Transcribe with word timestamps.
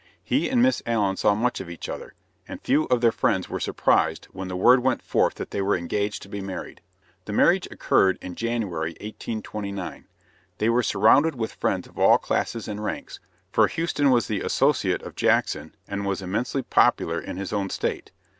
He 0.23 0.49
and 0.49 0.63
Miss 0.63 0.81
Allen 0.87 1.15
saw 1.15 1.35
much 1.35 1.59
of 1.59 1.69
each 1.69 1.87
other, 1.87 2.15
and 2.47 2.59
few 2.59 2.85
of 2.85 3.01
their 3.01 3.11
friends 3.11 3.49
were 3.49 3.59
surprised 3.59 4.25
when 4.31 4.47
the 4.47 4.55
word 4.55 4.79
went 4.79 5.03
forth 5.03 5.35
that 5.35 5.51
they 5.51 5.61
were 5.61 5.77
engaged 5.77 6.23
to 6.23 6.27
be 6.27 6.41
married. 6.41 6.81
The 7.25 7.33
marriage 7.33 7.67
occurred 7.69 8.17
in 8.19 8.33
January, 8.33 8.93
1829. 8.99 10.07
They 10.57 10.69
were 10.69 10.81
surrounded 10.81 11.35
with 11.35 11.53
friends 11.53 11.87
of 11.87 11.99
all 11.99 12.17
classes 12.17 12.67
and 12.67 12.83
ranks, 12.83 13.19
for 13.51 13.67
Houston 13.67 14.09
was 14.09 14.25
the 14.27 14.41
associate 14.41 15.03
of 15.03 15.15
Jackson 15.15 15.75
and 15.87 16.03
was 16.03 16.23
immensely 16.23 16.63
popular 16.63 17.21
in 17.21 17.37
his 17.37 17.53
own 17.53 17.69
state. 17.69 18.09